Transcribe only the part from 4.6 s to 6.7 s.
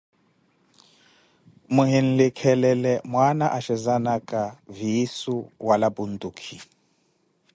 viisu wala puntukhi.